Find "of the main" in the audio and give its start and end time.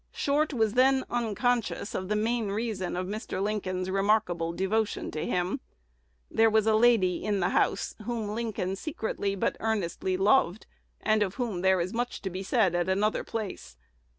1.93-2.49